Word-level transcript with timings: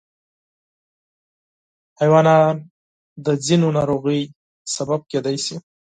حیوانات 1.99 2.57
د 3.25 3.27
ځینو 3.45 3.67
ناروغیو 3.77 4.33
سبب 4.75 4.99
کېدای 5.11 5.37
شي. 5.45 5.55